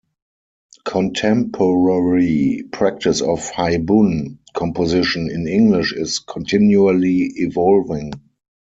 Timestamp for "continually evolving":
6.17-8.11